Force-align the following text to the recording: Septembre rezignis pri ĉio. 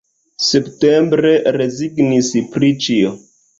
Septembre 0.45 1.35
rezignis 1.59 2.35
pri 2.57 2.75
ĉio. 2.89 3.15